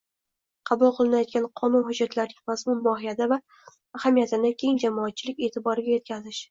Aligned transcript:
qabul 0.69 0.93
qilinayotgan 0.99 1.45
qonun 1.61 1.85
hujjatlarining 1.89 2.49
mazmun-mohiyati 2.53 3.31
va 3.35 3.41
ahamiyatini 4.01 4.57
keng 4.65 4.85
jamoatchilik 4.87 5.47
e’tiboriga 5.51 5.99
yetkazish 5.99 6.39